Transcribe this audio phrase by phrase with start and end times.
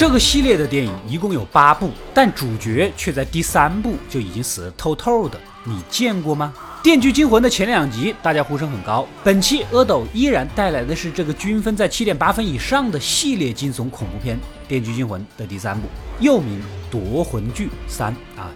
[0.00, 6.54] 这个系列的电影一共有八部，但主角却在第三部就已经死得透透的，你见过吗？
[6.82, 15.86] 《电锯惊魂》的前两集大家呼声很高，本期阿斗依然带来的是这个均分在七点八分以上的系列惊悚恐怖片《电锯惊魂》的第三部，
[16.18, 16.58] 又名
[16.90, 18.50] 《夺魂锯三》啊。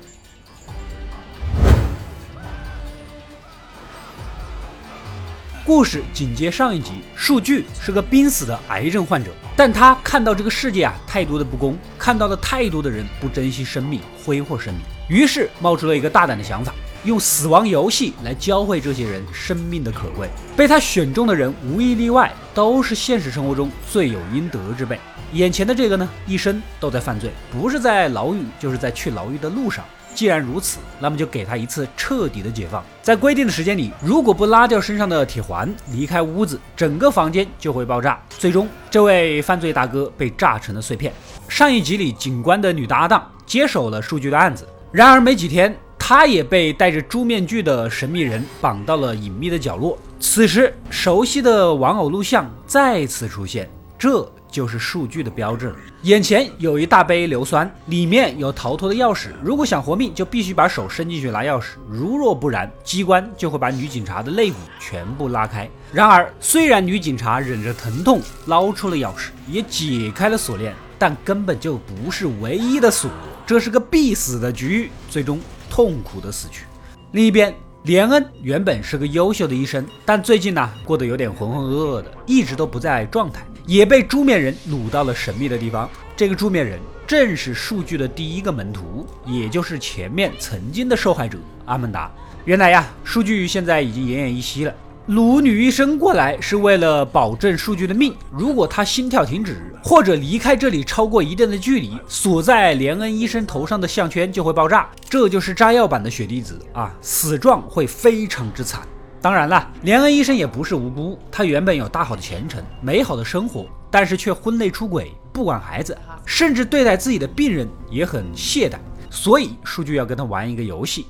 [5.66, 20.28] 故事紧接上一集，数据是个濒死的癌症患者，但他看到这个世界啊太多的不公，看到了太多的人不珍惜生命，挥霍生命，于是冒出了一个大胆的想法，用死亡游戏来教会这些人生命的可贵。
[20.54, 25.00] 被他选中的人无一例外都是现实生活中罪有应得之辈。
[25.32, 29.82] 眼前的这个呢，一生都在犯罪，不是在牢狱，就是在去牢狱的路上。
[30.14, 32.82] 既然如此，那么就给他一次彻底的解放。
[33.02, 38.18] 在规定的时间里，如果不拉掉身上的铁环，离开屋子，整个房间就会爆炸。
[38.30, 41.12] 最终，这位犯罪大哥被炸成了碎片。
[41.48, 49.98] 上一集里，警官的女搭档接手了数据的案子，然而没几天，他也被戴着猪面具的神秘人绑到了隐秘的角落。
[50.20, 53.68] 此时，熟悉的玩偶录像再次出现，
[53.98, 54.26] 这。
[54.54, 55.76] 就是数据的标志了。
[56.02, 59.30] 眼前有一大杯硫酸，里面有逃脱的钥匙。
[59.42, 61.70] 如果想活命，就必须把手伸进去拿钥匙。
[61.88, 65.68] 如若不然，机关就会把女警察的肋骨全部拉开。
[65.92, 73.10] 然而，虽然女警察忍着疼痛捞出了钥匙，也解开了锁链，但根本就不是唯一的锁。
[73.44, 76.64] 这是个必死的局，最终痛苦的死去。
[77.10, 83.44] 另一边，连恩原本是个优秀的医生，但最近呢，过得有点浑浑噩噩的，一直都不在状态。
[83.66, 85.88] 也被猪面人掳到了神秘的地方。
[86.16, 92.10] 这个猪面人正是数据的第一个门徒，也就是前面曾经的受害者阿曼达。
[92.44, 94.74] 原来呀，数据现在已经奄奄一息了。
[95.08, 104.88] 掳女医生过来是为了保证数据的命，如果他心跳停止或者离开这里超过一定的距离，锁在连恩医生头上的项圈就会爆炸。
[105.08, 108.80] 这就是炸药版的血滴子啊，死状会非常之惨。
[109.24, 115.96] 当然了，连恩医生也不是无辜，他原本有大好的前程、美好的生活，但是却婚内出轨，不管孩子，
[116.26, 118.76] 甚至对待自己的病人也很懈怠。
[119.10, 121.06] 所以，数据要跟他玩一个游戏。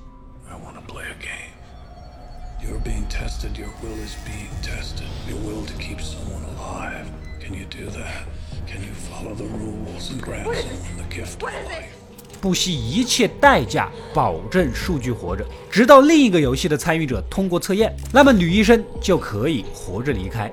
[12.44, 20.52] 不惜一切代价保证数据活着，直到另一个游戏的参与者通过测验，那么女医生就可以活着离开。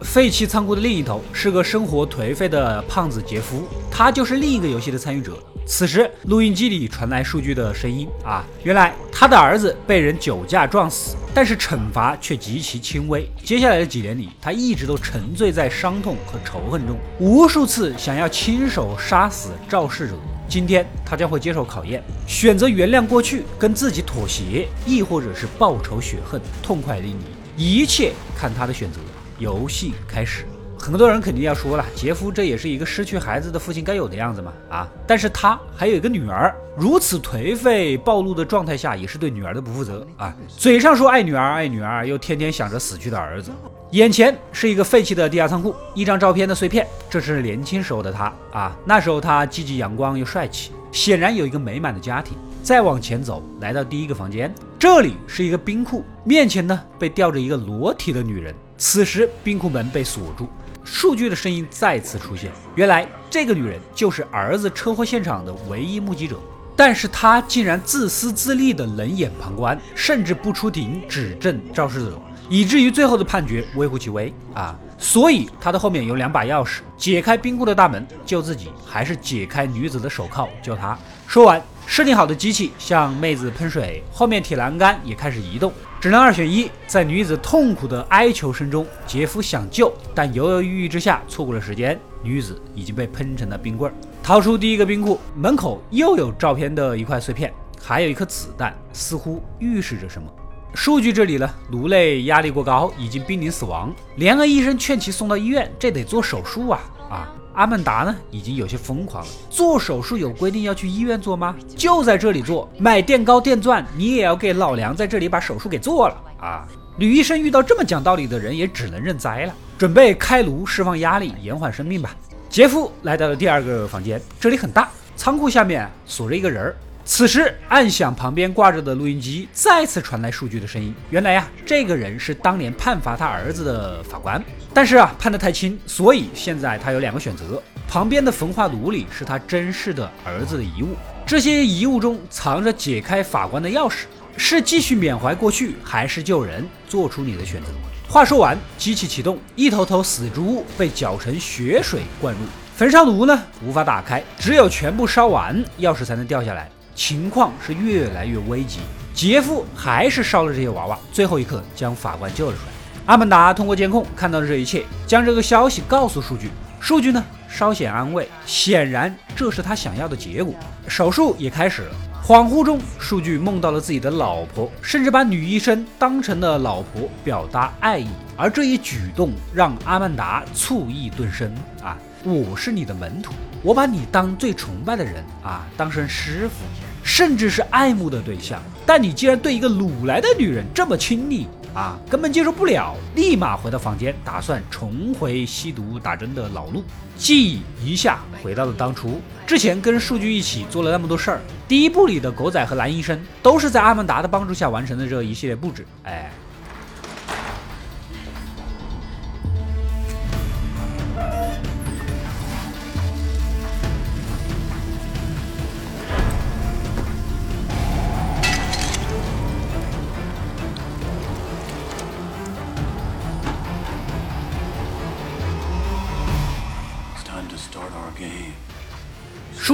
[0.00, 5.42] 废弃仓库的另一头是个生活颓废的胖子杰夫，他就是另一个游戏的参与者。
[5.64, 13.26] 此时，录音机里传来数据的声音啊，原来他的儿子被人酒驾撞死，但是惩罚却极其轻微。
[13.42, 20.14] 接下来的几年里，他一直都沉醉在伤痛和仇恨中，无数次想要亲手杀死肇事者。
[20.48, 27.16] 今天，他将会接受考验，选择原谅过去，跟自己妥协，亦或者是报仇雪恨，痛快淋漓，
[27.56, 28.98] 一切看他的选择。
[29.38, 30.46] 游戏开始。
[30.82, 34.88] 很多人肯定要说了，杰夫这也是一个失去孩子的父亲该有的样子嘛啊！
[35.06, 40.34] 但是他还有一个女儿，如此颓废暴露的状态下，也是对女儿的不负责啊！
[40.48, 43.52] 嘴上说爱女儿爱女儿，又天天想着死去的儿子。
[43.92, 48.76] 眼前是一个废弃的地下仓库，一张照片的碎片，这是年轻时候的他啊！
[48.84, 52.36] 那时候他积极阳光又帅气，显然有一个美满的家庭。
[52.60, 58.52] 再往前走，来到第一个房间，这里是一个冰库，面前呢被吊着一个裸体的女人。
[58.76, 60.48] 此时冰库门被锁住。
[60.84, 66.36] 数据的声音再次出现，原来这个女人就是儿子车祸现场的唯一目击者，
[66.76, 74.78] 但是她竟然自私自利的冷眼旁观，甚至不出庭指证肇事者，以至于最后的判决微乎其微啊！
[74.98, 80.98] 所以她的后面有两把钥匙，解开冰库的大门救自己，还是解开女子的手铐救她？
[81.26, 81.62] 说完。
[81.84, 85.70] 设定好的机器向妹子喷水，后面铁栏杆也开始移动，
[86.02, 86.68] 只能二选一。
[86.88, 93.94] 在女子痛苦的哀求声中，杰夫想救，但犹犹豫豫之下错过了时间，女子已经被喷成了冰棍儿。
[94.20, 100.28] 逃出第一个冰库，门口又有照片的一块碎片，还有一颗子弹，似乎预示着什么。
[100.74, 103.94] 数据这里呢，颅内压力过高，已经濒临死亡。
[104.16, 107.32] 联合医生劝其送到医院，这得做手术啊啊！
[107.54, 109.30] 阿曼达呢，已经有些疯狂了。
[109.50, 111.54] 做手术有规定要去医院做吗？
[111.76, 116.66] 就在这里做，买垫高垫钻，你也要给老梁在这里把手术给做了啊！
[116.96, 122.14] 女医生遇到这么讲道理的人，也只能认栽了，准备开颅释放压力，延缓生命吧。
[122.48, 126.76] 杰夫来到了第二个房间，这里很大，仓库下面锁着一个人儿。
[127.04, 130.94] 此时，按响旁边挂着的录音机再次传来数据的声音。
[131.10, 140.96] 原来呀，这个人是当年判罚他儿子的法官，但是啊，判得太轻，所以现在他有两个选择：旁边的焚化炉里是他珍视的儿子的遗物，
[141.26, 144.04] 这些遗物中藏着解开法官的钥匙，
[144.36, 146.64] 是继续缅怀过去，还是救人？
[146.88, 147.68] 做出你的选择。
[148.08, 152.40] 话说完，机器启动，一头头死猪被搅成血水灌入
[152.76, 156.70] 焚烧炉呢，无法打开，只有全部烧完，钥匙才能掉下来。
[156.94, 158.80] 情况是越来越危急，
[159.14, 162.72] 杰夫还是烧了这些娃娃，最后一刻将法官救了出来。
[163.06, 166.50] 阿曼达通过监控看到了这一切，将这个消息告诉数据。
[166.78, 170.54] 数据呢稍显安慰，显然这是他想要的结果。
[170.88, 171.94] 手术也开始了。
[172.24, 178.06] 恍惚中，数据梦到了自己的老婆，甚至把女医生当成了老婆表达爱意。
[178.36, 181.52] 而这一举动让阿曼达醋意顿生
[181.82, 181.98] 啊！
[182.24, 183.32] 我是你的门徒，
[183.62, 186.64] 我把你当最崇拜的人啊，当成师傅，
[187.02, 188.62] 甚至是爱慕的对象。
[188.86, 192.94] 但你竟然对一个掳来的女人这么亲昵啊，根本接受不了！
[193.16, 196.84] 立马回到房间，打算重回吸毒打针的老路，
[197.16, 199.20] 记忆一下回到了当初。
[199.44, 205.84] 之前跟数据一起做了那么多事儿，第一部里的狗仔和蓝医生都是在阿曼达的帮助下完成的这一系列布置。
[206.04, 206.30] 哎。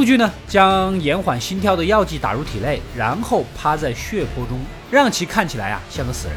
[0.09, 4.59] 据呢，将延缓心跳的药剂打入体内，然后趴在血泊中，
[4.91, 6.37] 让其看起来啊像个死人。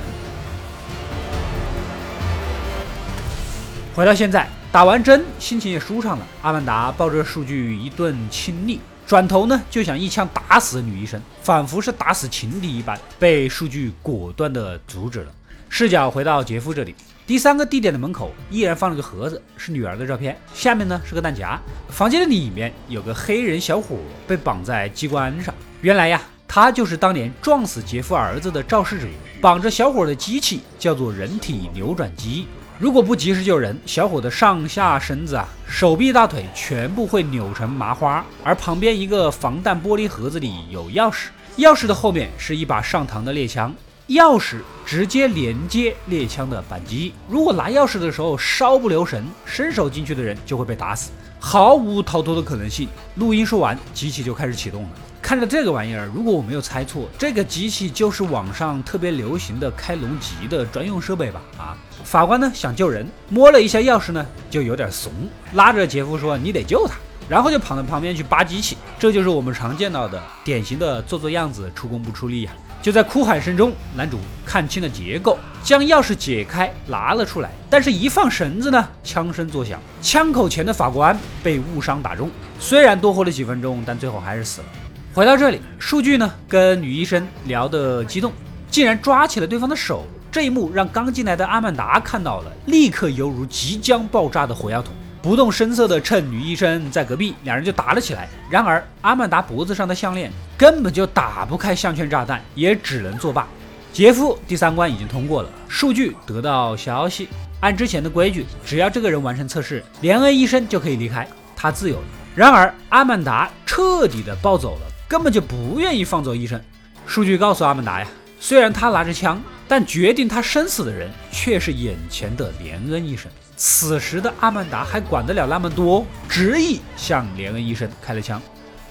[3.95, 6.27] 回到现在，打完针，心情也舒畅了。
[6.41, 15.31] 阿曼达抱着数据一顿亲昵，转头呢就想一枪打死女医生，仿佛是打死情敌一般，被数据果断的阻止了。
[15.69, 16.94] 视角回到杰夫这里。
[17.31, 21.57] 第三个地点的门口依然放了个盒子，是女儿的照片，下面呢是个弹夹。
[21.88, 23.95] 房间的里面有个黑人小伙
[24.28, 29.07] 被绑在机关上，原来呀，他就是当年撞死杰夫儿子的肇事者。
[29.39, 32.48] 绑着小伙的机器叫做人体扭转机，
[32.78, 38.25] 如果不及时救人，小伙的上下身子啊、手臂、大腿全部会扭成麻花。
[38.44, 43.74] 而旁边一个防弹玻璃盒子里有钥匙，钥匙的后面是一把上膛的猎枪。
[44.07, 52.89] 钥匙直接连接猎枪的扳机，如果拿钥匙的时候稍不留神，伸手进去的人就会被打死，毫无逃脱的可能性。
[53.15, 54.89] 录音说完，机器就开始启动了。
[55.21, 61.42] 看着这个玩意儿，如果我没有猜错，这个机器就是网上特别流行的开龙脊的专用设备吧？
[61.57, 65.13] 啊，法官呢想救人，摸了一下钥匙呢，就有点怂，
[65.54, 66.95] 拉着杰夫说：“你得救他。”
[67.30, 72.51] 然后就跑到旁边去扒机器，这就是我们常见到的典型的做做样子、出工不出力呀。
[72.81, 82.30] 就在哭喊声中，男主看清了结构，将钥匙解开拿了出来，但是一放绳子呢，枪声作响，枪口前的法官被误伤打中，
[82.60, 84.68] 虽然多活了几分钟，但最后还是死了。
[85.13, 88.33] 回到这里，数据呢跟女医生聊得激动，
[88.72, 94.92] 竟然抓起了对方的手，这一幕让刚进来的阿曼达看到了，立刻犹如即将爆炸的火药桶。
[95.21, 98.28] 不动声色地趁女医生在隔壁，两人就打了起来。
[98.49, 103.47] 然而阿曼达脖子上的项链根本就打不开项圈炸弹，也只能作罢。
[103.94, 112.04] 杰夫第三关已经通过了，数据得到消息，按之前的规矩，只要这个人完成测试，连恩医生就可以离开，他自由了。
[112.33, 116.59] 然而阿曼达彻底的暴走了，根本就不愿意放走医生。
[117.06, 118.07] 数据告诉阿曼达呀，
[118.40, 123.30] 虽然他拿着枪，但决定他生死的人却是眼前的连恩医生。
[123.63, 128.41] 此时的阿曼达还管得了那么多，执意向连恩医生开了枪。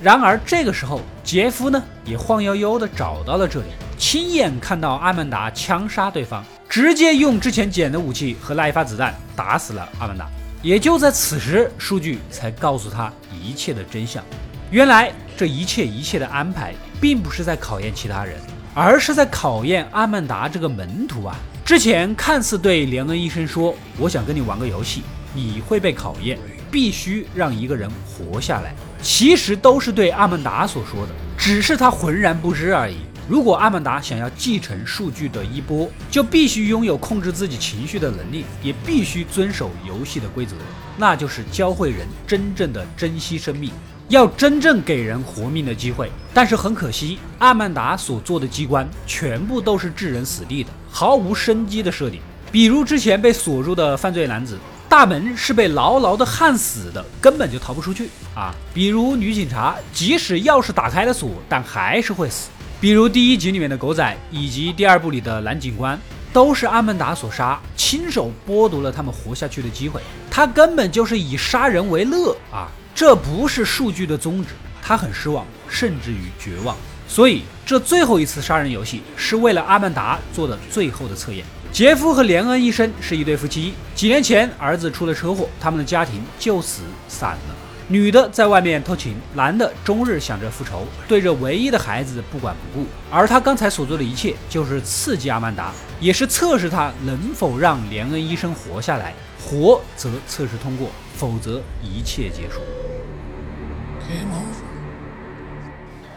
[0.00, 3.66] 然而这个时候，杰夫呢也晃悠悠地找到了这里，
[3.98, 10.28] 亲眼看到阿曼达枪杀对方，直接用之前捡的武器和那一发子弹打死了阿曼达。
[10.62, 13.12] 也就在此时，数据才告诉他
[13.42, 14.22] 一切的真相。
[14.70, 18.36] 原来这一切一切的安排，并不是在考验其他人，
[18.72, 21.36] 而是在考验阿曼达这个门徒啊。
[21.64, 25.02] 之前看似对连恩医生说：“我想跟你玩个游戏，
[25.32, 26.38] 你会被考验，
[26.70, 32.96] 必须让一个人活下来。”其实都是对阿曼达所说的，只是他浑然不知而已。
[33.28, 40.56] 如果阿曼达想要继承数据的衣钵，就必须拥有控制自己情绪的能力，也必须遵守游戏的规则，
[40.96, 43.70] 那就是教会人真正的珍惜生命。
[44.10, 52.20] 要真正给人活命的机会，但是很可惜，阿曼达所做的机关全部都是置人死地的，毫无生机的设定。
[52.50, 58.52] 比如之前被锁住的犯罪男子，大门是被牢牢的焊死的，根本就逃不出去啊。
[58.74, 62.48] 比如女警察，即使钥匙打开了锁，但还是会死。
[62.80, 65.96] 比如第一集里面的狗仔，以及第二部里的男警官，
[66.32, 70.00] 都是阿曼达所杀，亲手剥夺了他们活下去的机会。
[70.28, 72.66] 他根本就是以杀人为乐啊！
[73.00, 74.48] 这不是数据的宗旨。
[74.82, 76.76] 他很失望，甚至于绝望。
[77.08, 81.42] 所以，这最后一次杀人游戏是为了阿曼达做的最后的测验。
[81.72, 87.56] 杰夫和连恩医生是一对夫妻，几年前儿子出了车祸，他们的家庭就此散了。
[87.88, 92.86] 女的在外面偷情，男的终日想着复仇，对着唯一的孩子不管不顾。
[93.10, 99.14] 而他刚才所做的一切，就是刺激阿曼达，也是测试他能否让连恩医生活下来。
[99.42, 102.60] 活则测试通过，否则一切结束。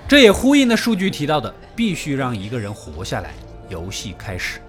[0.07, 3.33] 这也呼应了数据提到的，必须让一个人活下来，
[3.69, 4.59] 游戏开始。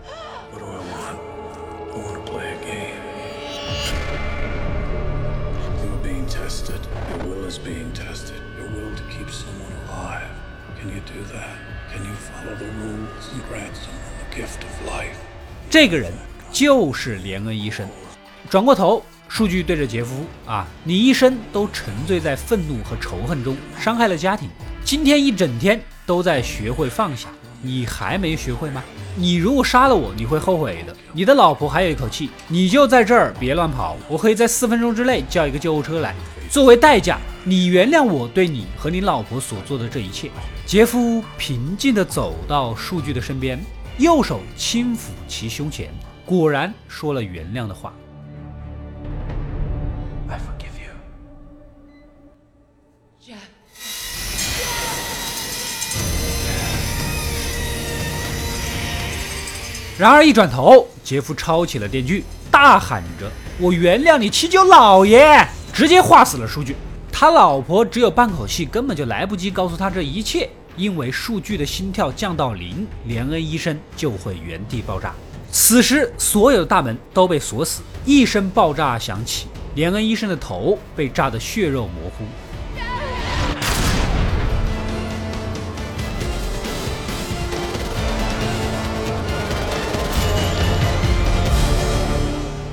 [15.68, 16.12] 这个人
[16.50, 17.86] 就是连恩医生。
[18.48, 19.04] 转过头，
[19.34, 24.48] 数据对着杰夫啊，你一生都沉醉在愤怒和仇恨中，伤害了家庭。
[24.84, 27.26] 今天一整天都在学会放下，
[27.60, 28.80] 你还没学会吗？
[29.16, 30.94] 你如果杀了我，你会后悔的。
[31.12, 36.14] 你的老婆还有一口气，你就在这儿别乱跑，我可以在四分钟之内叫一个救护车来。
[36.48, 40.30] 作为代价，你原谅我对你和你老婆所做的这一切。
[40.64, 43.58] 杰夫平静地走到数据的身边，
[43.98, 45.92] 右手轻抚其胸前，
[46.24, 47.92] 果然说了原谅的话。
[59.96, 66.74] 然而一转头，杰夫抄起了电锯，大喊着：“我原谅你，七九老爷！”直接划死了数据。
[67.12, 70.50] 他老婆只有半口气，根本就来不及告诉他这一切。
[70.76, 75.14] 因为数据的心跳降到零，连恩医生就会原地爆炸。
[75.52, 77.80] 此时，所有的大门都被锁死。
[78.04, 82.24] 一声爆炸响起，连恩医生的头被炸得血肉模糊。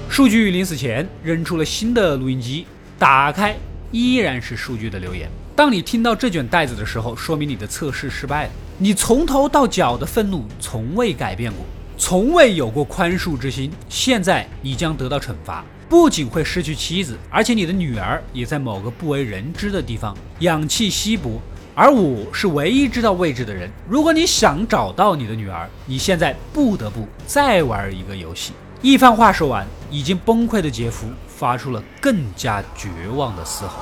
[0.09, 2.67] 数据临死前扔出了新的录音机，
[2.99, 3.55] 打开
[3.91, 5.27] 依然是数据的留言。
[5.55, 8.51] 当你听到这卷带子的时候，说明你的测试失败了。
[8.77, 11.65] 你从头到脚的愤怒从未改变过，
[11.97, 13.71] 从未有过宽恕之心。
[13.89, 21.37] 现在你将得到惩罚，不仅会失去妻子，而且你的女儿也在某个不为人知的地方，氧气稀薄。
[21.75, 23.69] 而我是唯一知道位置的人。
[23.89, 28.53] 如果你想找到你的女儿，你现在不得不再玩一个游戏。
[28.81, 33.81] 一番话说完，已经崩溃的杰夫发出了更加绝望的嘶吼。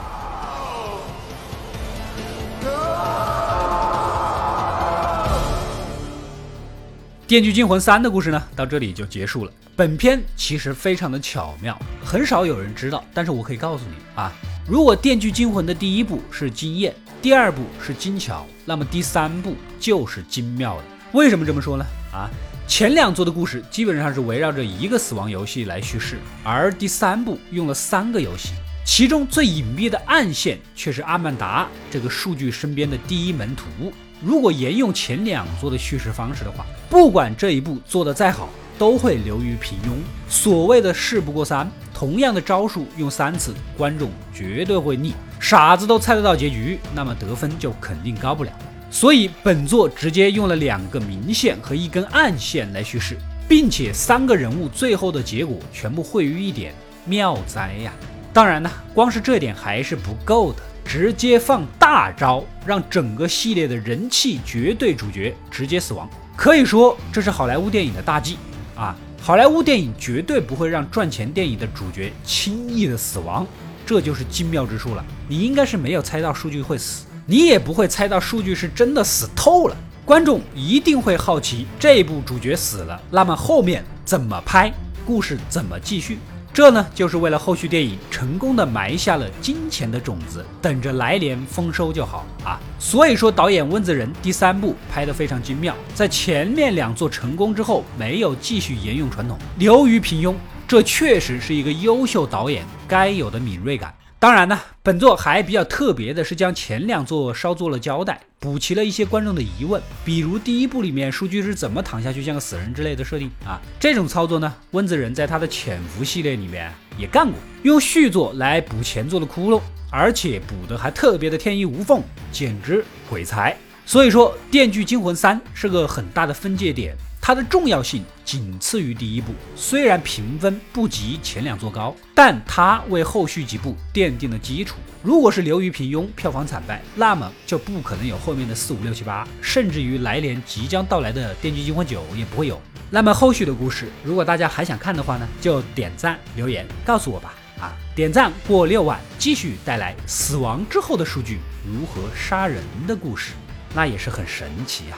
[7.28, 9.52] 《电锯惊魂三》的故事呢，到这里就结束了。
[9.80, 14.30] 本片其实非常的巧妙，很少有人知道，但是我可以告诉你啊，
[14.68, 20.84] 如果《电锯惊魂》的第一部是惊艳，第二部是精巧，那么第三部就是精妙的。
[21.14, 21.86] 为什么这么说呢？
[22.12, 22.30] 啊？
[22.68, 28.50] 前两座的故事基本上是围绕着一个死亡游戏来叙事，而第三部用了三个游戏，
[28.86, 33.94] 其中最隐蔽的暗线却是阿曼达这个数据身边的第一门徒。
[34.22, 39.92] 如果沿用前两座的叙事方式的话，不管这一部做的再好，都会流于平庸。
[40.28, 48.52] 所谓的事不过三，同样的招数用三次，观众绝对会腻，傻子都猜得到结局，那么得分就肯定高不了。
[48.90, 53.16] 所以本作直接用了两个明线和一根暗线来叙事，
[53.48, 56.74] 并且三个人物最后的结果全部汇于一点，
[57.06, 57.94] 妙哉呀！
[58.34, 68.38] 当然呢，光是这点还是不够的，直接放大招，让整个系列的人气绝对主角直接死亡，可以说这是好莱坞电影的大忌
[68.80, 68.96] 啊！
[69.22, 73.46] 好莱坞电影绝对不会让赚钱电影的主角轻易的死亡，
[73.86, 75.04] 这就是精妙之处了。
[75.28, 77.06] 你应该是没有猜到数据会死。
[77.26, 84.74] 你也不会猜到数据是真的死透了，观众一定会好奇这部主角死了，那么后面怎么拍，
[85.06, 86.18] 故事怎么继续？
[86.52, 92.60] 这呢，就是为了后续电影成功的埋下了金钱的种子，等着来年丰收就好啊。
[92.80, 100.36] 所以说，导演温子仁第三部拍得非常精妙，在前面两座成功之后，没有继续沿用传统，流于平庸，
[100.68, 103.94] 这确实是一个优秀导演该有的敏锐感。
[104.22, 113.62] 当然呢，本作还比较特别的是将前两作稍做了交代，补齐了一些观众的疑问，比如第一部里面数据是怎么躺下去像个死人之类的设定啊。
[113.80, 123.56] 这种操作呢，温子仁在他的潜伏系列里面也干过，用续作来补前作的窟窿，而且补的还特别的天衣无缝，简直鬼才。
[123.86, 126.94] 所以说，《电锯惊魂三》是个很大的分界点。
[127.30, 134.78] 它的重要性仅次于第一部，虽然评分不及前两座高，但它为后续几部奠定了基础。
[135.04, 142.60] 如果是流于平庸、票房惨败，那么就不可能有后面的四五六七八，甚至于来年即将到来的《电锯惊魂九》也不会有。
[142.90, 147.36] 那么后续的故事，如果大家还想看的话呢，就点赞留言告诉我吧。
[147.60, 153.34] 啊，点赞过六万，继续带来死亡之后的数据如何杀人的故事，
[153.76, 154.98] 那也是很神奇呀。